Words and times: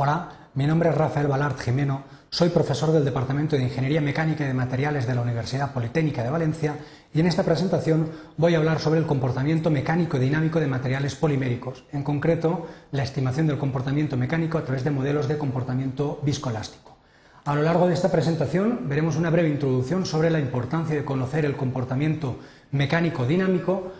Hola, 0.00 0.28
mi 0.54 0.64
nombre 0.64 0.90
es 0.90 0.94
Rafael 0.94 1.26
Balart 1.26 1.58
Jimeno, 1.58 2.04
soy 2.30 2.50
profesor 2.50 2.92
del 2.92 3.04
Departamento 3.04 3.56
de 3.56 3.64
Ingeniería 3.64 4.00
Mecánica 4.00 4.44
y 4.44 4.46
de 4.46 4.54
Materiales 4.54 5.08
de 5.08 5.14
la 5.16 5.22
Universidad 5.22 5.72
Politécnica 5.72 6.22
de 6.22 6.30
Valencia 6.30 6.76
y 7.12 7.18
en 7.18 7.26
esta 7.26 7.42
presentación 7.42 8.08
voy 8.36 8.54
a 8.54 8.58
hablar 8.58 8.78
sobre 8.78 9.00
el 9.00 9.06
comportamiento 9.06 9.70
mecánico 9.70 10.20
dinámico 10.20 10.60
de 10.60 10.68
materiales 10.68 11.16
poliméricos, 11.16 11.82
en 11.90 12.04
concreto 12.04 12.68
la 12.92 13.02
estimación 13.02 13.48
del 13.48 13.58
comportamiento 13.58 14.16
mecánico 14.16 14.56
a 14.56 14.62
través 14.62 14.84
de 14.84 14.92
modelos 14.92 15.26
de 15.26 15.36
comportamiento 15.36 16.20
viscoelástico. 16.22 16.96
A 17.44 17.56
lo 17.56 17.62
largo 17.62 17.88
de 17.88 17.94
esta 17.94 18.12
presentación 18.12 18.88
veremos 18.88 19.16
una 19.16 19.30
breve 19.30 19.48
introducción 19.48 20.06
sobre 20.06 20.30
la 20.30 20.38
importancia 20.38 20.94
de 20.94 21.04
conocer 21.04 21.44
el 21.44 21.56
comportamiento 21.56 22.38
mecánico 22.70 23.26
dinámico 23.26 23.90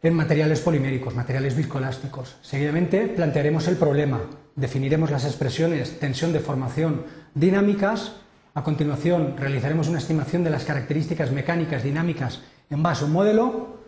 en 0.00 0.14
materiales 0.14 0.60
poliméricos, 0.60 1.16
materiales 1.16 1.56
viscoelásticos. 1.56 2.36
Seguidamente 2.40 3.08
plantearemos 3.08 3.66
el 3.66 3.76
problema, 3.76 4.20
definiremos 4.56 5.10
las 5.10 5.24
expresiones 5.24 5.98
tensión, 5.98 6.32
deformación, 6.32 7.04
dinámicas. 7.34 8.12
A 8.54 8.62
continuación 8.62 9.36
realizaremos 9.36 9.88
una 9.88 9.98
estimación 9.98 10.44
de 10.44 10.50
las 10.50 10.64
características 10.64 11.32
mecánicas 11.32 11.82
dinámicas 11.82 12.40
en 12.70 12.82
base 12.82 13.04
a 13.04 13.06
un 13.06 13.12
modelo. 13.12 13.78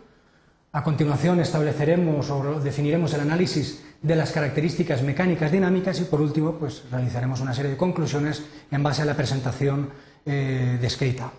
A 0.73 0.83
continuación 0.83 1.39
estableceremos 1.39 2.29
o 2.29 2.59
definiremos 2.59 3.13
el 3.13 3.21
análisis 3.21 3.83
de 4.01 4.15
las 4.15 4.31
características 4.31 5.01
mecánicas 5.01 5.51
dinámicas 5.51 5.99
y 5.99 6.03
por 6.03 6.21
último 6.21 6.53
pues, 6.53 6.83
realizaremos 6.91 7.41
una 7.41 7.53
serie 7.53 7.71
de 7.71 7.77
conclusiones 7.77 8.43
en 8.69 8.83
base 8.83 9.01
a 9.01 9.05
la 9.05 9.15
presentación 9.15 9.89
eh, 10.25 10.77
descrita. 10.79 11.31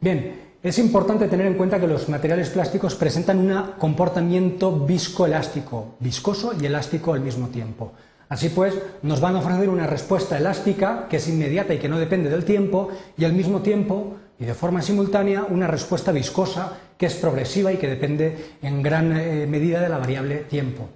Bien, 0.00 0.48
es 0.62 0.78
importante 0.78 1.28
tener 1.28 1.46
en 1.46 1.54
cuenta 1.54 1.80
que 1.80 1.86
los 1.86 2.08
materiales 2.08 2.50
plásticos 2.50 2.94
presentan 2.94 3.38
un 3.38 3.72
comportamiento 3.78 4.84
viscoelástico, 4.84 5.96
viscoso 6.00 6.52
y 6.60 6.66
elástico 6.66 7.14
al 7.14 7.20
mismo 7.20 7.48
tiempo. 7.48 7.92
Así 8.28 8.50
pues, 8.50 8.74
nos 9.02 9.20
van 9.20 9.36
a 9.36 9.38
ofrecer 9.38 9.68
una 9.68 9.86
respuesta 9.86 10.36
elástica 10.36 11.06
que 11.08 11.16
es 11.16 11.28
inmediata 11.28 11.72
y 11.74 11.78
que 11.78 11.88
no 11.88 11.98
depende 11.98 12.28
del 12.28 12.44
tiempo, 12.44 12.88
y 13.16 13.24
al 13.24 13.32
mismo 13.32 13.60
tiempo, 13.60 14.16
y 14.38 14.44
de 14.44 14.54
forma 14.54 14.82
simultánea, 14.82 15.44
una 15.44 15.66
respuesta 15.66 16.12
viscosa 16.12 16.78
que 16.96 17.06
es 17.06 17.14
progresiva 17.14 17.72
y 17.72 17.76
que 17.76 17.88
depende 17.88 18.56
en 18.62 18.82
gran 18.82 19.16
eh, 19.16 19.46
medida 19.46 19.80
de 19.80 19.88
la 19.88 19.98
variable 19.98 20.36
tiempo. 20.38 20.88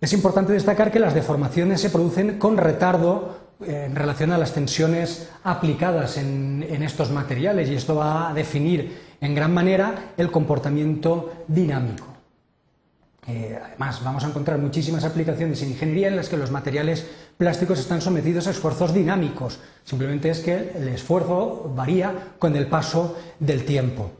Es 0.00 0.12
importante 0.12 0.52
destacar 0.52 0.90
que 0.90 0.98
las 0.98 1.14
deformaciones 1.14 1.80
se 1.80 1.90
producen 1.90 2.38
con 2.38 2.56
retardo 2.56 3.50
en 3.66 3.94
relación 3.94 4.32
a 4.32 4.38
las 4.38 4.52
tensiones 4.52 5.28
aplicadas 5.44 6.16
en, 6.16 6.62
estos 6.82 7.10
materiales 7.10 7.68
y 7.68 7.74
esto 7.74 7.94
va 7.94 8.30
a 8.30 8.34
definir 8.34 8.98
en 9.20 9.34
gran 9.34 9.52
manera 9.52 10.12
el 10.16 10.30
comportamiento 10.30 11.30
dinámico. 11.46 12.06
Además, 13.26 14.02
vamos 14.02 14.24
a 14.24 14.28
encontrar 14.28 14.58
muchísimas 14.58 15.04
aplicaciones 15.04 15.62
en 15.62 15.70
ingeniería 15.70 16.08
en 16.08 16.16
las 16.16 16.28
que 16.28 16.36
los 16.36 16.50
materiales 16.50 17.06
plásticos 17.36 17.78
están 17.78 18.00
sometidos 18.00 18.46
a 18.46 18.50
esfuerzos 18.50 18.94
dinámicos. 18.94 19.58
Simplemente 19.84 20.30
es 20.30 20.40
que 20.40 20.72
el 20.74 20.88
esfuerzo 20.88 21.72
varía 21.74 22.34
con 22.38 22.56
el 22.56 22.66
paso 22.66 23.16
del 23.38 23.64
tiempo. 23.64 24.10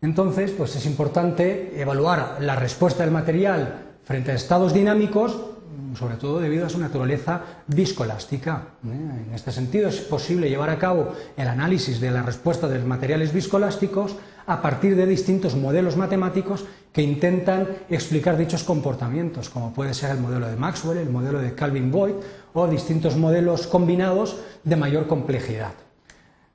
Entonces, 0.00 0.50
pues 0.50 0.76
es 0.76 0.86
importante 0.86 1.80
evaluar 1.80 2.38
la 2.40 2.56
respuesta 2.56 3.02
del 3.02 3.12
material 3.12 3.84
frente 4.04 4.32
a 4.32 4.34
estados 4.34 4.74
dinámicos 4.74 5.53
sobre 5.96 6.16
todo 6.16 6.40
debido 6.40 6.66
a 6.66 6.68
su 6.68 6.78
naturaleza 6.78 7.42
viscoelástica. 7.66 8.68
¿eh? 8.86 9.26
En 9.28 9.34
este 9.34 9.52
sentido, 9.52 9.88
es 9.88 10.00
posible 10.00 10.48
llevar 10.48 10.70
a 10.70 10.78
cabo 10.78 11.12
el 11.36 11.48
análisis 11.48 12.00
de 12.00 12.10
la 12.10 12.22
respuesta 12.22 12.68
de 12.68 12.78
los 12.78 12.86
materiales 12.86 13.32
viscoelásticos 13.32 14.16
a 14.46 14.60
partir 14.60 14.96
de 14.96 15.06
distintos 15.06 15.54
modelos 15.54 15.96
matemáticos 15.96 16.64
que 16.92 17.02
intentan 17.02 17.68
explicar 17.88 18.36
dichos 18.36 18.62
comportamientos, 18.62 19.48
como 19.48 19.72
puede 19.72 19.94
ser 19.94 20.10
el 20.10 20.20
modelo 20.20 20.48
de 20.48 20.56
Maxwell, 20.56 20.98
el 20.98 21.10
modelo 21.10 21.40
de 21.40 21.54
Calvin 21.54 21.90
Boyd 21.90 22.14
o 22.52 22.66
distintos 22.66 23.16
modelos 23.16 23.66
combinados 23.66 24.36
de 24.62 24.76
mayor 24.76 25.06
complejidad. 25.06 25.72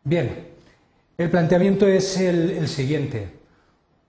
Bien, 0.04 0.48
el 1.18 1.30
planteamiento 1.30 1.88
es 1.88 2.18
el 2.20 2.68
siguiente. 2.68 3.39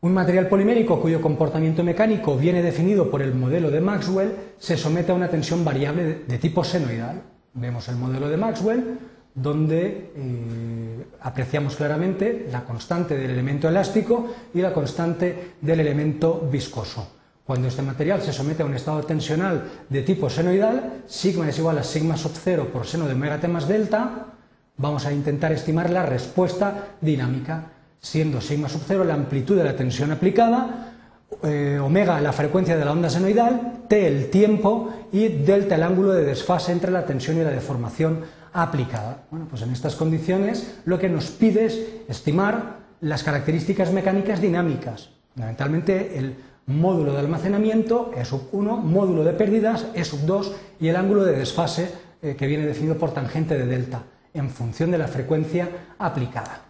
Un 0.02 0.14
material 0.14 0.48
polimérico 0.48 0.98
cuyo 0.98 1.20
comportamiento 1.20 1.84
mecánico 1.84 2.34
viene 2.34 2.62
definido 2.62 3.10
por 3.10 3.20
el 3.20 3.34
modelo 3.34 3.70
de 3.70 3.82
Maxwell 3.82 4.32
se 4.58 4.78
somete 4.78 5.12
a 5.12 5.14
una 5.14 5.28
tensión 5.28 5.62
variable 5.62 6.22
de 6.26 6.38
tipo 6.38 6.64
senoidal. 6.64 7.20
Vemos 7.52 7.86
el 7.90 7.96
modelo 7.96 8.30
de 8.30 8.38
Maxwell 8.38 8.98
donde 9.34 10.10
eh, 10.16 11.04
apreciamos 11.20 11.76
claramente 11.76 12.48
la 12.50 12.64
constante 12.64 13.14
del 13.14 13.30
elemento 13.30 13.68
elástico 13.68 14.32
y 14.54 14.62
la 14.62 14.72
constante 14.72 15.52
del 15.60 15.80
elemento 15.80 16.48
viscoso. 16.50 17.06
Cuando 17.44 17.68
este 17.68 17.82
material 17.82 18.22
se 18.22 18.32
somete 18.32 18.62
a 18.62 18.66
un 18.66 18.74
estado 18.74 19.02
tensional 19.02 19.64
de 19.86 20.00
tipo 20.00 20.30
senoidal, 20.30 21.02
sigma 21.06 21.50
es 21.50 21.58
igual 21.58 21.76
a 21.76 21.82
sigma 21.82 22.16
sub 22.16 22.32
0 22.32 22.70
por 22.72 22.86
seno 22.86 23.06
de 23.06 23.12
omega 23.12 23.38
t 23.38 23.48
más 23.48 23.68
delta, 23.68 24.28
vamos 24.78 25.04
a 25.04 25.12
intentar 25.12 25.52
estimar 25.52 25.90
la 25.90 26.06
respuesta 26.06 26.96
dinámica 27.02 27.79
siendo 28.00 28.40
sigma 28.40 28.68
sub 28.68 28.82
0 28.86 29.04
la 29.04 29.14
amplitud 29.14 29.56
de 29.56 29.64
la 29.64 29.76
tensión 29.76 30.10
aplicada, 30.10 30.94
eh, 31.42 31.78
omega 31.80 32.20
la 32.20 32.32
frecuencia 32.32 32.76
de 32.76 32.84
la 32.84 32.92
onda 32.92 33.08
senoidal, 33.08 33.84
t 33.88 34.06
el 34.06 34.30
tiempo 34.30 34.92
y 35.12 35.28
delta 35.28 35.76
el 35.76 35.82
ángulo 35.82 36.12
de 36.12 36.24
desfase 36.24 36.72
entre 36.72 36.90
la 36.90 37.06
tensión 37.06 37.38
y 37.38 37.44
la 37.44 37.50
deformación 37.50 38.20
aplicada. 38.52 39.24
Bueno, 39.30 39.46
pues 39.48 39.62
en 39.62 39.70
estas 39.70 39.94
condiciones 39.94 40.80
lo 40.84 40.98
que 40.98 41.08
nos 41.08 41.30
pide 41.30 41.66
es 41.66 41.78
estimar 42.08 42.80
las 43.00 43.22
características 43.22 43.92
mecánicas 43.92 44.40
dinámicas, 44.40 45.10
fundamentalmente 45.34 46.18
el 46.18 46.36
módulo 46.66 47.12
de 47.12 47.20
almacenamiento, 47.20 48.12
E 48.16 48.24
sub 48.24 48.48
1, 48.52 48.76
módulo 48.78 49.24
de 49.24 49.32
pérdidas, 49.32 49.86
E 49.94 50.04
sub 50.04 50.20
2 50.26 50.80
y 50.80 50.88
el 50.88 50.96
ángulo 50.96 51.24
de 51.24 51.38
desfase 51.38 51.90
eh, 52.22 52.36
que 52.36 52.46
viene 52.46 52.66
definido 52.66 52.96
por 52.96 53.12
tangente 53.12 53.56
de 53.56 53.66
delta, 53.66 54.02
en 54.34 54.50
función 54.50 54.90
de 54.90 54.98
la 54.98 55.08
frecuencia 55.08 55.94
aplicada. 55.98 56.69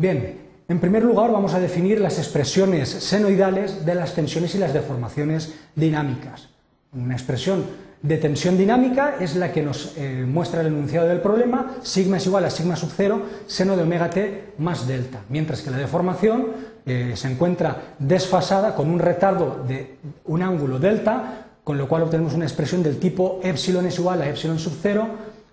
Bien, 0.00 0.38
en 0.66 0.80
primer 0.80 1.04
lugar 1.04 1.30
vamos 1.30 1.52
a 1.52 1.60
definir 1.60 2.00
las 2.00 2.16
expresiones 2.16 2.88
senoidales 2.88 3.84
de 3.84 3.94
las 3.94 4.14
tensiones 4.14 4.54
y 4.54 4.58
las 4.58 4.72
deformaciones 4.72 5.56
dinámicas. 5.76 6.48
Una 6.94 7.12
expresión 7.12 7.66
de 8.00 8.16
tensión 8.16 8.56
dinámica 8.56 9.16
es 9.20 9.36
la 9.36 9.52
que 9.52 9.62
nos 9.62 9.92
eh, 9.98 10.24
muestra 10.26 10.62
el 10.62 10.68
enunciado 10.68 11.06
del 11.06 11.20
problema, 11.20 11.76
sigma 11.82 12.16
es 12.16 12.24
igual 12.24 12.46
a 12.46 12.50
sigma 12.50 12.76
sub 12.76 12.90
0, 12.96 13.26
seno 13.46 13.76
de 13.76 13.82
omega 13.82 14.08
t 14.08 14.54
más 14.56 14.88
delta, 14.88 15.20
mientras 15.28 15.60
que 15.60 15.70
la 15.70 15.76
deformación 15.76 16.46
eh, 16.86 17.12
se 17.14 17.30
encuentra 17.30 17.94
desfasada 17.98 18.74
con 18.74 18.88
un 18.88 19.00
retardo 19.00 19.62
de 19.68 19.96
un 20.24 20.42
ángulo 20.42 20.78
delta, 20.78 21.44
con 21.62 21.76
lo 21.76 21.86
cual 21.86 22.04
obtenemos 22.04 22.32
una 22.32 22.46
expresión 22.46 22.82
del 22.82 22.98
tipo 22.98 23.38
epsilon 23.42 23.84
es 23.84 23.98
igual 23.98 24.22
a 24.22 24.30
epsilon 24.30 24.58
sub 24.58 24.78
0 24.80 25.06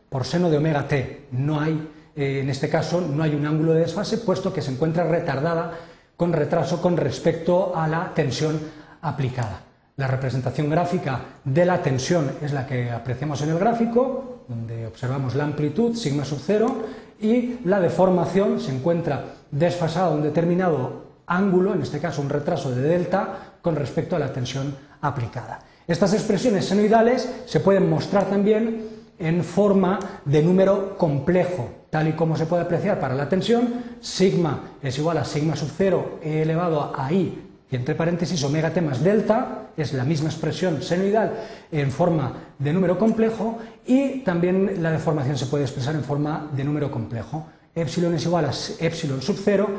por 0.08 0.24
seno 0.24 0.50
de 0.50 0.56
omega 0.56 0.88
t. 0.88 1.24
No 1.34 1.60
hay 1.60 1.97
eh, 2.18 2.42
en 2.42 2.50
este 2.50 2.68
caso 2.68 3.00
no 3.00 3.22
hay 3.22 3.36
un 3.36 3.46
ángulo 3.46 3.74
de 3.74 3.82
desfase, 3.82 4.18
puesto 4.18 4.52
que 4.52 4.64
se 4.64 4.72
encuentra 4.72 5.04
retardada 5.04 5.72
con 6.18 6.34
retraso 6.34 6.82
con 6.82 6.98
respecto 6.98 7.76
a 7.76 7.88
la 7.88 8.12
tensión 8.16 8.60
aplicada. 9.02 9.62
La 9.98 10.08
representación 10.08 10.70
gráfica 10.70 11.22
de 11.44 11.66
la 11.66 11.82
tensión 11.82 12.32
es 12.42 12.54
la 12.54 12.66
que 12.66 12.90
apreciamos 12.90 13.42
en 13.44 13.50
el 13.50 13.60
gráfico, 13.60 14.44
donde 14.48 14.88
observamos 14.88 15.36
la 15.36 15.44
amplitud, 15.44 15.96
sigma 15.96 16.26
sub 16.26 16.40
0, 16.44 16.84
y 17.20 17.60
la 17.66 17.80
deformación 17.80 18.60
se 18.60 18.76
encuentra 18.76 19.24
desfasada 19.52 20.08
a 20.08 20.12
un 20.12 20.24
determinado 20.24 21.06
ángulo, 21.28 21.74
en 21.74 21.82
este 21.82 22.00
caso 22.00 22.22
un 22.22 22.30
retraso 22.30 22.72
de 22.72 22.82
delta, 22.82 23.58
con 23.62 23.76
respecto 23.76 24.16
a 24.16 24.20
la 24.20 24.34
tensión 24.34 24.76
aplicada. 25.02 25.60
Estas 25.88 26.14
expresiones 26.14 26.66
senoidales 26.66 27.30
se 27.46 27.60
pueden 27.60 27.90
mostrar 27.90 28.26
también 28.26 28.97
en 29.20 29.44
forma 29.44 30.00
de 30.26 30.44
número 30.44 30.98
complejo, 30.98 31.70
tal 31.90 32.10
y 32.10 32.14
como 32.14 32.36
se 32.36 32.46
puede 32.46 32.64
apreciar 32.64 33.00
para 33.00 33.16
la 33.16 33.30
tensión, 33.30 33.84
sigma 34.00 34.78
es 34.82 34.98
igual 34.98 35.18
a 35.18 35.26
sigma 35.26 35.56
sub 35.56 35.70
0 35.76 36.20
elevado 36.22 36.94
a 36.96 37.12
i 37.12 37.48
y 37.70 37.76
entre 37.76 37.96
paréntesis 37.96 38.42
omega 38.44 38.72
t 38.72 38.82
más 38.82 39.04
delta, 39.04 39.72
es 39.76 39.92
la 39.94 40.06
misma 40.06 40.30
expresión 40.30 40.82
senoidal 40.82 41.34
en 41.72 41.92
forma 41.92 42.56
de 42.58 42.72
número 42.72 42.98
complejo 42.98 43.60
y 43.86 44.20
también 44.20 44.82
la 44.82 44.92
deformación 44.92 45.38
se 45.38 45.48
puede 45.48 45.66
expresar 45.66 45.94
en 45.96 46.04
forma 46.04 46.50
de 46.56 46.64
número 46.64 46.90
complejo. 46.90 47.46
Epsilon 47.76 48.16
es 48.16 48.26
igual 48.26 48.46
a 48.46 48.52
epsilon 48.80 49.22
sub 49.22 49.38
0 49.44 49.70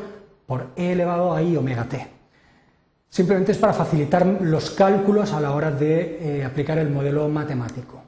por 0.46 0.68
e 0.76 0.92
elevado 0.92 1.32
a 1.32 1.42
i 1.42 1.56
omega 1.56 1.84
t. 1.84 2.06
Simplemente 3.08 3.52
es 3.52 3.58
para 3.58 3.72
facilitar 3.72 4.26
los 4.26 4.70
cálculos 4.70 5.32
a 5.32 5.40
la 5.40 5.52
hora 5.52 5.70
de 5.70 6.40
eh, 6.40 6.44
aplicar 6.44 6.76
el 6.76 6.90
modelo 6.90 7.26
matemático. 7.28 8.07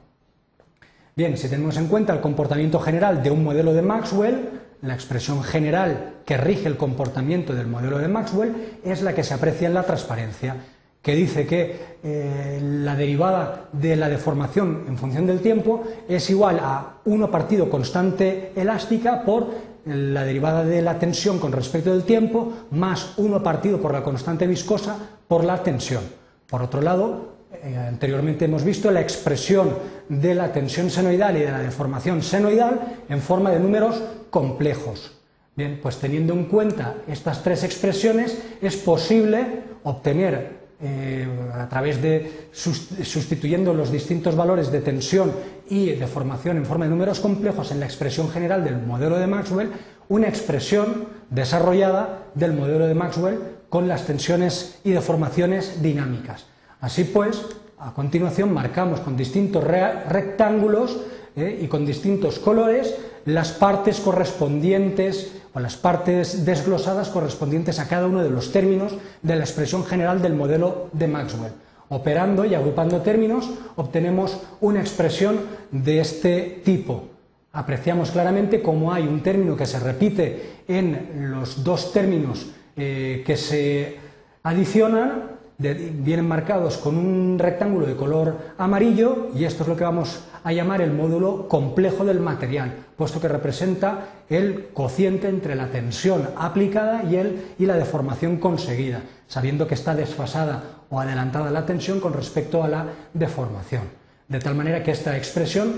Bien, 1.13 1.37
si 1.37 1.49
tenemos 1.49 1.75
en 1.75 1.87
cuenta 1.87 2.13
el 2.13 2.21
comportamiento 2.21 2.79
general 2.79 3.21
de 3.21 3.31
un 3.31 3.43
modelo 3.43 3.73
de 3.73 3.81
Maxwell, 3.81 4.49
la 4.81 4.93
expresión 4.93 5.43
general 5.43 6.21
que 6.25 6.37
rige 6.37 6.69
el 6.69 6.77
comportamiento 6.77 7.53
del 7.53 7.67
modelo 7.67 7.97
de 7.97 8.07
Maxwell 8.07 8.79
es 8.83 9.01
la 9.01 9.13
que 9.13 9.25
se 9.25 9.33
aprecia 9.33 9.67
en 9.67 9.73
la 9.73 9.83
transparencia, 9.83 10.55
que 11.01 11.13
dice 11.13 11.45
que 11.45 11.97
eh, 12.01 12.61
la 12.61 12.95
derivada 12.95 13.67
de 13.73 13.97
la 13.97 14.07
deformación 14.07 14.85
en 14.87 14.97
función 14.97 15.27
del 15.27 15.41
tiempo 15.41 15.83
es 16.07 16.29
igual 16.29 16.59
a 16.61 17.01
1 17.03 17.29
partido 17.29 17.69
constante 17.69 18.53
elástica 18.55 19.23
por 19.25 19.47
la 19.85 20.23
derivada 20.23 20.63
de 20.63 20.81
la 20.81 20.97
tensión 20.97 21.39
con 21.39 21.51
respecto 21.51 21.91
del 21.91 22.03
tiempo 22.03 22.53
más 22.71 23.15
1 23.17 23.43
partido 23.43 23.81
por 23.81 23.91
la 23.91 24.03
constante 24.03 24.47
viscosa 24.47 24.95
por 25.27 25.43
la 25.43 25.61
tensión. 25.61 26.03
Por 26.47 26.61
otro 26.61 26.81
lado, 26.81 27.40
eh, 27.53 27.77
anteriormente 27.77 28.45
hemos 28.45 28.63
visto 28.63 28.89
la 28.91 29.01
expresión 29.01 29.75
de 30.07 30.33
la 30.35 30.51
tensión 30.51 30.89
senoidal 30.89 31.37
y 31.37 31.41
de 31.41 31.51
la 31.51 31.59
deformación 31.59 32.23
senoidal 32.23 33.03
en 33.09 33.21
forma 33.21 33.51
de 33.51 33.59
números 33.59 34.01
complejos. 34.29 35.11
Bien, 35.55 35.79
pues 35.81 35.97
teniendo 35.97 36.33
en 36.33 36.45
cuenta 36.45 36.95
estas 37.07 37.43
tres 37.43 37.63
expresiones 37.63 38.37
es 38.61 38.77
posible 38.77 39.63
obtener 39.83 40.61
eh, 40.81 41.27
a 41.53 41.67
través 41.69 42.01
de 42.01 42.49
sustituyendo 42.53 43.73
los 43.73 43.91
distintos 43.91 44.35
valores 44.35 44.71
de 44.71 44.81
tensión 44.81 45.31
y 45.69 45.91
de 45.91 46.07
formación 46.07 46.57
en 46.57 46.65
forma 46.65 46.85
de 46.85 46.91
números 46.91 47.19
complejos 47.19 47.71
en 47.71 47.79
la 47.79 47.85
expresión 47.85 48.31
general 48.31 48.63
del 48.63 48.81
modelo 48.81 49.19
de 49.19 49.27
Maxwell, 49.27 49.69
una 50.09 50.27
expresión 50.27 51.05
desarrollada 51.29 52.23
del 52.33 52.53
modelo 52.53 52.87
de 52.87 52.95
Maxwell 52.95 53.39
con 53.69 53.87
las 53.87 54.07
tensiones 54.07 54.79
y 54.83 54.91
deformaciones 54.91 55.83
dinámicas. 55.83 56.50
Así 56.81 57.03
pues, 57.05 57.45
a 57.77 57.93
continuación 57.93 58.53
marcamos 58.53 58.99
con 58.99 59.15
distintos 59.15 59.63
rectángulos 59.63 60.99
eh, 61.35 61.59
y 61.61 61.67
con 61.67 61.85
distintos 61.85 62.39
colores 62.39 62.95
las 63.25 63.51
partes 63.51 63.99
correspondientes 63.99 65.31
o 65.53 65.59
las 65.59 65.77
partes 65.77 66.43
desglosadas 66.43 67.09
correspondientes 67.09 67.79
a 67.79 67.87
cada 67.87 68.07
uno 68.07 68.23
de 68.23 68.31
los 68.31 68.51
términos 68.51 68.93
de 69.21 69.35
la 69.35 69.43
expresión 69.43 69.85
general 69.85 70.21
del 70.21 70.33
modelo 70.33 70.89
de 70.91 71.07
Maxwell. 71.07 71.53
Operando 71.89 72.45
y 72.45 72.55
agrupando 72.55 73.01
términos 73.01 73.49
obtenemos 73.75 74.39
una 74.61 74.79
expresión 74.79 75.39
de 75.71 75.99
este 75.99 76.61
tipo. 76.63 77.03
Apreciamos 77.51 78.11
claramente 78.11 78.61
cómo 78.61 78.93
hay 78.93 79.03
un 79.03 79.21
término 79.21 79.55
que 79.55 79.65
se 79.65 79.79
repite 79.79 80.63
en 80.67 81.29
los 81.31 81.63
dos 81.63 81.91
términos 81.91 82.47
eh, 82.75 83.23
que 83.25 83.35
se 83.37 83.97
adicionan 84.43 85.40
vienen 85.61 86.27
marcados 86.27 86.77
con 86.77 86.97
un 86.97 87.37
rectángulo 87.37 87.85
de 87.85 87.95
color 87.95 88.35
amarillo 88.57 89.29
y 89.35 89.45
esto 89.45 89.63
es 89.63 89.69
lo 89.69 89.77
que 89.77 89.83
vamos 89.83 90.23
a 90.43 90.51
llamar 90.51 90.81
el 90.81 90.91
módulo 90.91 91.47
complejo 91.47 92.03
del 92.03 92.19
material, 92.19 92.73
puesto 92.97 93.21
que 93.21 93.27
representa 93.27 94.05
el 94.29 94.69
cociente 94.73 95.29
entre 95.29 95.55
la 95.55 95.67
tensión 95.67 96.29
aplicada 96.35 97.03
y, 97.03 97.15
el, 97.15 97.53
y 97.59 97.65
la 97.65 97.75
deformación 97.75 98.37
conseguida, 98.37 99.01
sabiendo 99.27 99.67
que 99.67 99.75
está 99.75 99.93
desfasada 99.93 100.63
o 100.89 100.99
adelantada 100.99 101.51
la 101.51 101.65
tensión 101.65 101.99
con 101.99 102.13
respecto 102.13 102.63
a 102.63 102.67
la 102.67 102.85
deformación. 103.13 103.83
De 104.27 104.39
tal 104.39 104.55
manera 104.55 104.83
que 104.83 104.91
esta 104.91 105.15
expresión 105.15 105.73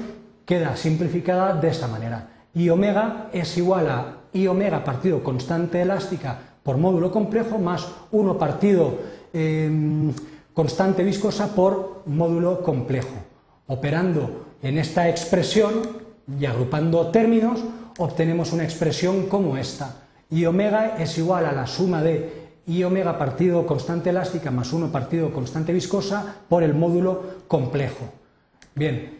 queda 0.46 0.76
simplificada 0.78 1.56
de 1.56 1.70
esta 1.70 1.88
manera. 1.88 2.30
I 2.54 2.70
omega 2.70 3.30
es 3.34 3.58
igual 3.58 3.90
a 3.90 4.18
I 4.34 4.48
omega 4.48 4.84
partido 4.84 5.24
constante 5.24 5.82
elástica 5.82 6.38
por 6.64 6.78
módulo 6.78 7.12
complejo 7.12 7.58
más 7.60 7.88
1 8.12 8.38
partido 8.38 9.23
Em, 9.34 10.14
constante 10.54 11.04
viscosa 11.04 11.56
por 11.56 12.04
módulo 12.06 12.62
complejo. 12.62 13.18
Operando 13.66 14.54
en 14.62 14.78
esta 14.78 15.10
expresión 15.10 15.74
y 16.40 16.46
agrupando 16.46 17.08
términos, 17.08 17.60
obtenemos 17.98 18.54
una 18.54 18.64
expresión 18.64 19.26
como 19.26 19.58
esta. 19.58 20.06
I 20.30 20.46
omega 20.46 20.98
es 21.00 21.18
igual 21.18 21.48
a 21.48 21.52
la 21.52 21.66
suma 21.66 22.04
de 22.04 22.44
I 22.68 22.84
omega 22.84 23.18
partido 23.18 23.66
constante 23.66 24.12
elástica 24.12 24.52
más 24.52 24.72
1 24.72 24.92
partido 24.92 25.34
constante 25.34 25.74
viscosa 25.74 26.38
por 26.48 26.62
el 26.62 26.76
módulo 26.76 27.42
complejo. 27.48 28.06
Bien, 28.76 29.20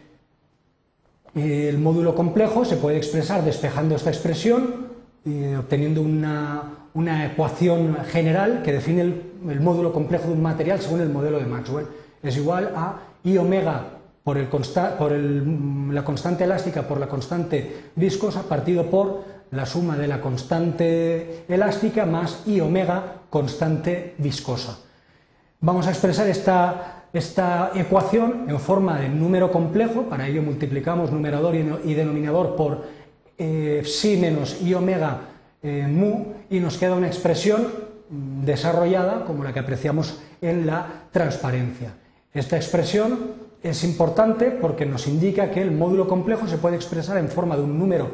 el 1.34 1.78
módulo 1.78 2.14
complejo 2.14 2.64
se 2.64 2.76
puede 2.76 2.98
expresar 2.98 3.44
despejando 3.44 3.96
esta 3.96 4.10
expresión, 4.10 4.86
eh, 5.26 5.56
obteniendo 5.58 6.00
una, 6.00 6.83
una 6.94 7.26
ecuación 7.26 7.96
general 8.06 8.62
que 8.62 8.72
define 8.72 9.02
el, 9.02 9.60
módulo 9.60 9.92
complejo 9.92 10.28
de 10.28 10.34
un 10.34 10.42
material 10.42 10.80
según 10.80 11.00
el 11.00 11.10
modelo 11.10 11.38
de 11.38 11.46
Maxwell. 11.46 11.86
Es 12.22 12.36
igual 12.36 12.72
a 12.74 13.00
I 13.24 13.36
omega 13.36 13.84
por, 14.22 14.38
la 14.38 16.04
constante 16.04 16.44
elástica 16.44 16.82
por 16.82 16.98
la 16.98 17.08
constante 17.08 17.90
viscosa 17.96 18.42
partido 18.44 18.88
por 18.90 19.22
la 19.50 19.66
suma 19.66 19.96
de 19.96 20.08
la 20.08 20.20
constante 20.20 21.44
elástica 21.48 22.06
más 22.06 22.42
I 22.46 22.60
omega 22.60 23.22
constante 23.28 24.14
viscosa. 24.18 24.78
Vamos 25.60 25.86
a 25.86 25.90
expresar 25.90 26.28
esta, 26.28 27.72
ecuación 27.74 28.46
en 28.48 28.58
forma 28.58 28.98
de 29.00 29.08
número 29.08 29.50
complejo, 29.50 30.02
para 30.02 30.26
ello 30.26 30.42
multiplicamos 30.42 31.12
numerador 31.12 31.54
y, 31.54 31.94
denominador 31.94 32.56
por 32.56 32.84
eh, 33.38 33.82
psi 33.84 34.16
menos 34.16 34.60
I 34.62 34.74
omega 34.74 35.20
eh, 35.62 35.86
mu 35.86 36.33
y 36.50 36.60
nos 36.60 36.76
queda 36.78 36.94
una 36.94 37.06
expresión 37.06 37.68
desarrollada 38.08 39.24
como 39.24 39.44
la 39.44 39.52
que 39.52 39.60
apreciamos 39.60 40.20
en 40.40 40.66
la 40.66 41.06
transparencia. 41.10 41.94
Esta 42.32 42.56
expresión 42.56 43.18
es 43.62 43.82
importante 43.84 44.50
porque 44.50 44.84
nos 44.84 45.06
indica 45.06 45.50
que 45.50 45.62
el 45.62 45.70
módulo 45.70 46.06
complejo 46.06 46.46
se 46.46 46.58
puede 46.58 46.76
expresar 46.76 47.16
en 47.16 47.28
forma 47.28 47.56
de 47.56 47.62
un 47.62 47.78
número 47.78 48.10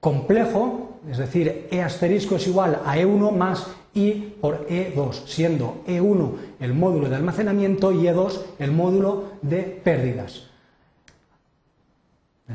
complejo, 0.00 1.00
es 1.10 1.18
decir, 1.18 1.68
E 1.70 1.82
asterisco 1.82 2.36
es 2.36 2.46
igual 2.46 2.80
a 2.84 2.96
E1 2.96 3.32
más 3.32 3.66
I 3.94 4.36
por 4.40 4.66
E2, 4.68 5.26
siendo 5.26 5.82
E1 5.86 6.32
el 6.60 6.74
módulo 6.74 7.08
de 7.08 7.16
almacenamiento 7.16 7.92
y 7.92 8.04
E2 8.04 8.40
el 8.58 8.72
módulo 8.72 9.24
de 9.42 9.62
pérdidas. 9.62 10.53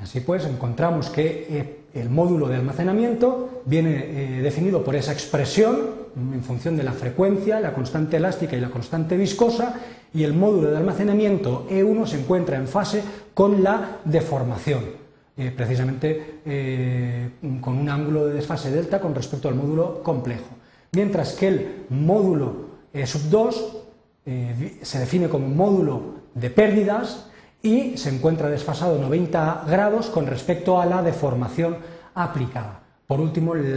Así 0.02 0.22
pues, 0.22 0.46
encontramos 0.46 1.10
que 1.10 1.48
e 1.50 1.80
el 1.94 2.10
módulo 2.10 2.48
de 2.48 2.56
almacenamiento 2.56 3.64
viene 3.66 4.38
eh, 4.38 4.42
definido 4.42 4.84
por 4.84 4.96
esa 4.96 5.12
expresión 5.12 5.98
en 6.16 6.44
función 6.44 6.78
de 6.78 6.84
la 6.84 6.92
frecuencia, 6.92 7.60
la 7.60 7.74
constante 7.74 8.18
elástica 8.18 8.56
y 8.56 8.62
la 8.62 8.70
constante 8.70 9.18
viscosa, 9.18 9.80
y 10.14 10.24
el 10.24 10.34
módulo 10.34 10.70
de 10.70 10.78
almacenamiento 10.78 11.68
E1 11.70 12.06
se 12.06 12.20
encuentra 12.20 12.58
en 12.58 12.68
fase 12.68 13.04
con 13.34 13.64
la 13.64 13.98
deformación, 14.06 14.84
eh, 15.38 15.52
precisamente 15.56 16.42
eh, 16.46 17.30
con 17.62 17.78
un 17.78 17.90
ángulo 17.90 18.28
de 18.28 18.36
desfase 18.36 18.72
delta 18.72 19.00
con 19.00 19.16
respecto 19.16 19.50
al 19.50 19.56
módulo 19.56 20.04
complejo. 20.04 20.50
Mientras 20.92 21.34
que 21.34 21.48
el 21.48 21.86
módulo 21.90 22.70
sub 23.06 23.30
2 23.30 23.78
se 24.82 25.00
define 25.00 25.30
como 25.30 25.48
módulo 25.48 26.02
de 26.34 26.50
pérdidas 26.50 27.29
y 27.62 27.98
se 27.98 28.10
encuentra 28.10 28.50
desfasado 28.50 28.98
90 29.00 29.66
grados 29.68 30.08
con 30.08 30.28
respecto 30.28 30.80
a 30.80 30.86
la 30.86 31.04
deformación 31.04 31.78
aplicada. 32.16 32.82
Por 33.06 33.20
último, 33.20 33.56
el 33.56 33.76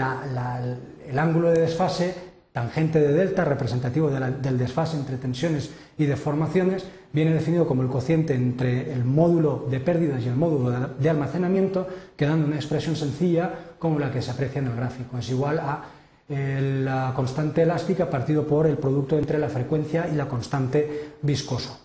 ángulo 1.19 1.51
de 1.51 1.61
desfase 1.61 2.33
tangente 2.53 3.01
de 3.01 3.13
delta, 3.13 3.45
representativo 3.45 4.11
del 4.11 4.59
desfase 4.59 4.97
entre 4.97 5.17
tensiones 5.17 5.71
y 5.97 6.05
deformaciones, 6.05 6.85
viene 7.13 7.33
definido 7.33 7.67
como 7.67 7.83
el 7.83 7.89
cociente 7.89 8.35
entre 8.35 8.93
el 8.93 9.05
módulo 9.05 9.67
de 9.71 9.81
pérdidas 9.81 10.23
y 10.23 10.29
el 10.29 10.37
módulo 10.37 10.71
de 10.99 11.11
almacenamiento, 11.11 11.89
quedando 12.15 12.47
una 12.47 12.57
expresión 12.57 12.95
sencilla 12.95 13.51
como 13.79 13.99
la 13.99 14.13
que 14.13 14.21
se 14.21 14.31
aprecia 14.31 14.59
en 14.59 14.67
el 14.67 14.77
gráfico. 14.77 15.17
Es 15.17 15.31
igual 15.31 15.59
a 15.61 15.83
eh, 16.29 16.83
la 16.85 17.13
constante 17.17 17.63
elástica 17.63 18.11
partido 18.11 18.47
por 18.47 18.67
el 18.67 18.77
producto 18.77 19.17
entre 19.19 19.39
la 19.39 19.49
frecuencia 19.49 20.09
y 20.13 20.15
la 20.15 20.29
constante 20.29 21.15
viscosa. 21.23 21.79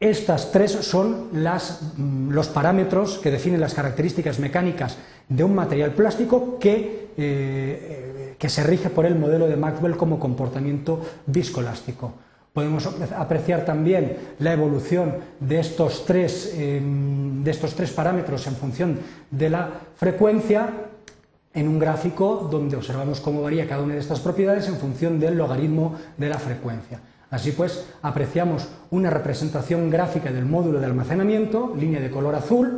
Estas 0.00 0.50
tres 0.50 0.72
son 0.72 1.28
mm, 1.30 2.30
los 2.30 2.48
parámetros 2.48 3.18
que 3.18 3.30
definen 3.30 3.60
las 3.60 3.74
características 3.74 4.38
mecánicas 4.38 4.96
de 5.28 5.44
un 5.44 5.54
material 5.54 5.92
plástico 5.92 6.58
que, 6.58 7.10
eh, 7.18 8.34
que 8.38 8.48
se 8.48 8.64
rige 8.64 8.88
por 8.88 9.04
el 9.04 9.14
modelo 9.14 9.46
de 9.46 9.56
Maxwell 9.56 9.98
como 9.98 10.18
comportamiento 10.18 11.02
viscoelástico. 11.26 12.14
Podemos 12.54 12.88
apreciar 13.14 13.66
también 13.66 14.16
la 14.38 14.54
evolución 14.54 15.16
em, 15.40 15.44
de 17.44 17.50
estos 17.50 17.74
tres 17.76 17.92
parámetros 17.94 18.46
en 18.46 18.56
función 18.56 18.98
de 19.30 19.50
la 19.50 19.68
frecuencia 19.96 20.88
en 21.52 21.68
un 21.68 21.78
gráfico 21.78 22.48
donde 22.50 22.76
observamos 22.76 23.20
cómo 23.20 23.42
varía 23.42 23.68
cada 23.68 23.82
una 23.82 23.94
de 23.94 24.00
estas 24.00 24.20
propiedades 24.20 24.66
en 24.66 24.76
función 24.76 25.20
del 25.20 25.36
logaritmo 25.36 25.96
de 26.16 26.28
la 26.30 26.38
frecuencia. 26.38 27.00
Así 27.30 27.52
pues, 27.52 27.86
apreciamos 28.02 28.68
una 28.90 29.08
representación 29.08 29.88
gráfica 29.88 30.32
del 30.32 30.44
módulo 30.44 30.80
de 30.80 30.86
almacenamiento, 30.86 31.74
línea 31.78 32.00
de 32.00 32.10
color 32.10 32.34
azul, 32.34 32.74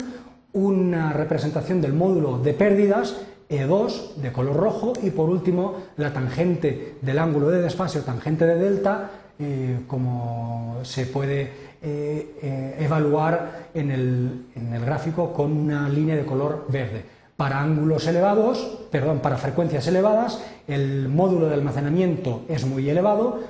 una 0.52 1.12
representación 1.12 1.80
del 1.80 1.94
módulo 1.94 2.38
de 2.38 2.52
pérdidas, 2.52 3.16
E2 3.48 4.14
de 4.16 4.32
color 4.32 4.56
rojo 4.56 4.92
y 5.02 5.10
por 5.10 5.28
último 5.28 5.76
la 5.96 6.12
tangente 6.12 6.96
del 7.00 7.18
ángulo 7.18 7.48
de 7.48 7.62
desfase 7.62 7.98
o 7.98 8.02
tangente 8.02 8.46
de 8.46 8.56
delta, 8.56 9.10
eh, 9.38 9.80
como 9.86 10.78
se 10.82 11.06
puede 11.06 11.42
eh, 11.82 12.36
eh, 12.42 12.76
evaluar 12.80 13.68
en 13.74 13.90
el, 13.90 14.46
en 14.54 14.74
el 14.74 14.84
gráfico 14.84 15.32
con 15.32 15.52
una 15.52 15.88
línea 15.88 16.16
de 16.16 16.24
color 16.24 16.66
verde. 16.68 17.04
Para 17.36 17.60
ángulos 17.60 18.06
elevados, 18.06 18.86
perdón, 18.90 19.20
para 19.20 19.36
frecuencias 19.36 19.86
elevadas, 19.86 20.42
el 20.68 21.08
módulo 21.08 21.48
de 21.48 21.54
almacenamiento 21.54 22.42
es 22.48 22.66
muy 22.66 22.88
elevado, 22.88 23.40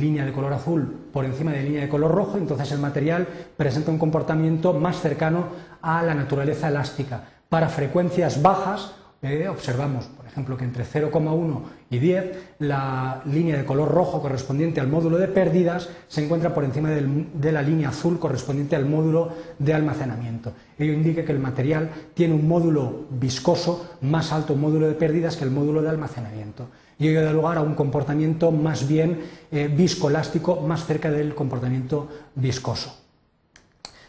línea 0.00 0.24
de 0.24 0.32
color 0.32 0.52
azul 0.52 1.08
por 1.12 1.24
encima 1.24 1.52
de 1.52 1.62
línea 1.62 1.82
de 1.82 1.88
color 1.88 2.10
rojo, 2.12 2.38
entonces 2.38 2.70
el 2.72 2.78
material 2.78 3.26
presenta 3.56 3.90
un 3.90 3.98
comportamiento 3.98 4.72
más 4.72 5.00
cercano 5.00 5.46
a 5.82 6.02
la 6.02 6.14
naturaleza 6.14 6.68
elástica. 6.68 7.24
Para 7.48 7.68
frecuencias 7.68 8.42
bajas 8.42 8.92
eh, 9.20 9.48
observamos, 9.48 10.04
por 10.06 10.26
ejemplo, 10.26 10.56
que 10.56 10.64
entre 10.64 10.84
0,1 10.84 11.62
y 11.90 11.98
10 11.98 12.54
la 12.60 13.20
línea 13.24 13.56
de 13.56 13.64
color 13.64 13.90
rojo 13.90 14.22
correspondiente 14.22 14.80
al 14.80 14.86
módulo 14.86 15.18
de 15.18 15.26
pérdidas 15.26 15.88
se 16.06 16.24
encuentra 16.24 16.54
por 16.54 16.62
encima 16.62 16.90
de 16.90 17.52
la 17.52 17.62
línea 17.62 17.88
azul 17.88 18.20
correspondiente 18.20 18.76
al 18.76 18.86
módulo 18.86 19.32
de 19.58 19.74
almacenamiento. 19.74 20.52
Ello 20.78 20.92
indica 20.92 21.24
que 21.24 21.32
el 21.32 21.40
material 21.40 21.90
tiene 22.14 22.34
un 22.34 22.46
módulo 22.46 23.06
viscoso 23.10 23.96
más 24.02 24.32
alto, 24.32 24.52
un 24.52 24.60
módulo 24.60 24.86
de 24.86 24.94
pérdidas, 24.94 25.36
que 25.36 25.44
el 25.44 25.50
módulo 25.50 25.82
de 25.82 25.88
almacenamiento. 25.88 26.68
Y 26.98 27.08
ello 27.08 27.22
da 27.22 27.32
lugar 27.32 27.58
a 27.58 27.62
un 27.62 27.74
comportamiento 27.74 28.50
más 28.50 28.88
bien 28.88 29.20
eh, 29.52 29.68
viscoelástico, 29.68 30.60
más 30.60 30.84
cerca 30.84 31.10
del 31.10 31.34
comportamiento 31.34 32.08
viscoso. 32.34 32.94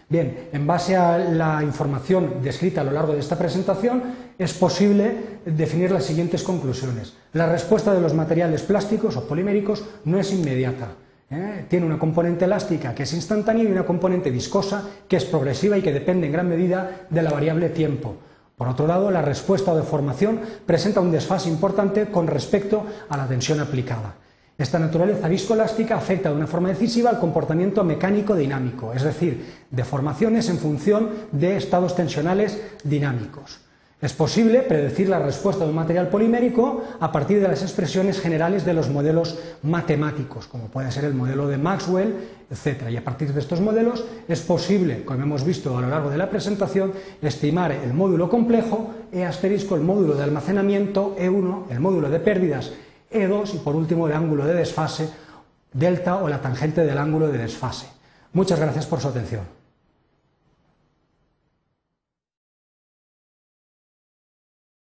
Bien, 0.10 0.50
en 0.52 0.66
base 0.66 0.96
a 0.96 1.20
la 1.20 1.62
información 1.62 2.42
descrita 2.42 2.82
a 2.82 2.84
lo 2.84 2.92
largo 2.92 3.14
de 3.14 3.20
esta 3.20 3.38
presentación, 3.38 4.02
es 4.40 4.54
posible 4.54 5.40
definir 5.46 5.92
las 5.92 6.06
siguientes 6.06 6.42
conclusiones. 6.42 7.14
La 7.34 7.46
respuesta 7.46 7.94
de 7.94 8.02
los 8.02 8.16
materiales 8.16 8.64
plásticos 8.64 9.16
o 9.18 9.28
poliméricos 9.28 9.86
no 10.06 10.20
es 10.20 10.34
inmediata. 10.34 10.88
¿eh? 11.30 11.66
Tiene 11.70 11.86
una 11.86 12.00
componente 12.00 12.46
elástica 12.46 12.96
que 12.96 13.04
es 13.04 13.14
instantánea 13.14 13.64
y 13.64 13.72
una 13.72 13.86
componente 13.86 14.32
viscosa 14.32 14.84
que 15.08 15.18
es 15.18 15.26
progresiva 15.26 15.78
y 15.78 15.84
que 15.84 15.94
depende 15.94 16.26
en 16.26 16.34
gran 16.34 16.50
medida 16.50 17.06
de 17.08 17.22
la 17.22 17.30
variable 17.30 17.70
tiempo. 17.70 18.16
Por 18.60 18.68
otro 18.68 18.88
lado, 18.88 19.10
la 19.10 19.22
respuesta 19.22 19.72
o 19.72 19.80
deformación 19.80 20.44
presenta 20.68 21.00
un 21.00 21.16
desfase 21.16 21.48
importante 21.48 22.12
con 22.12 22.28
respecto 22.28 22.84
a 23.08 23.16
la 23.16 23.24
tensión 23.24 23.62
aplicada. 23.62 24.20
Esta 24.58 24.78
naturaleza 24.78 25.30
viscoelástica 25.30 25.96
afecta 25.96 26.28
de 26.28 26.36
una 26.36 26.46
forma 26.46 26.68
decisiva 26.68 27.10
al 27.10 27.24
comportamiento 27.24 27.86
mecánico 27.86 28.36
dinámico, 28.36 28.92
es 28.92 29.04
decir, 29.04 29.64
deformaciones 29.72 30.50
en 30.50 30.58
función 30.58 31.10
de 31.32 31.56
estados 31.56 31.96
tensionales 31.96 32.60
dinámicos. 32.84 33.62
Es 34.02 34.14
posible 34.14 34.62
predecir 34.62 35.10
la 35.10 35.20
respuesta 35.20 35.66
de 35.66 35.72
un 35.72 35.76
material 35.76 36.08
polimérico 36.08 36.84
a 37.02 37.12
partir 37.12 37.42
de 37.42 37.50
las 37.50 37.64
expresiones 37.64 38.22
generales 38.22 38.64
de 38.64 38.74
los 38.74 38.90
modelos 38.90 39.38
matemáticos, 39.62 40.48
como 40.48 40.68
puede 40.68 40.90
ser 40.90 41.04
el 41.04 41.14
modelo 41.14 41.50
de 41.50 41.58
Maxwell, 41.58 42.16
etc. 42.50 42.90
Y 42.90 42.96
a 42.96 43.04
partir 43.04 43.34
de 43.34 43.42
estos 43.42 43.60
modelos 43.60 44.06
es 44.30 44.40
posible, 44.40 45.04
como 45.04 45.24
hemos 45.24 45.44
visto 45.44 45.78
a 45.78 45.82
lo 45.82 45.90
largo 45.90 46.10
de 46.10 46.18
la 46.18 46.30
presentación, 46.30 46.94
estimar 47.22 47.74
el 47.74 47.94
módulo 47.94 48.30
complejo 48.30 48.94
E 49.12 49.26
asterisco, 49.26 49.76
el 49.76 49.82
módulo 49.82 50.16
de 50.16 50.24
almacenamiento 50.24 51.18
E1, 51.20 51.66
el 51.70 51.80
módulo 51.82 52.10
de 52.10 52.22
pérdidas 52.22 52.72
e2 53.12 53.56
y 53.56 53.58
por 53.58 53.76
último 53.76 54.08
el 54.08 54.14
ángulo 54.14 54.46
de 54.46 54.54
desfase 54.54 55.10
delta 55.74 56.18
o 56.18 56.30
la 56.30 56.42
tangente 56.42 56.86
del 56.86 56.98
ángulo 56.98 57.28
de 57.28 57.40
desfase. 57.40 57.88
Muchas 58.32 58.60
gracias 58.60 58.86
por 58.86 59.02
su 59.02 59.10
atención. 59.10 59.59